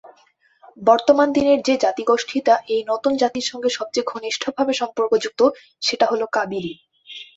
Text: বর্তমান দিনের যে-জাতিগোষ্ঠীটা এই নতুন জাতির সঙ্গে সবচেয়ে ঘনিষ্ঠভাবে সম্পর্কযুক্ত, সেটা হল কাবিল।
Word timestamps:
বর্তমান 0.81 1.27
দিনের 1.31 1.59
যে-জাতিগোষ্ঠীটা 1.67 2.55
এই 2.73 2.81
নতুন 2.87 3.11
জাতির 3.17 3.45
সঙ্গে 3.45 3.69
সবচেয়ে 3.69 4.09
ঘনিষ্ঠভাবে 4.11 4.73
সম্পর্কযুক্ত, 4.73 5.41
সেটা 5.81 6.05
হল 6.07 6.21
কাবিল। 6.33 6.67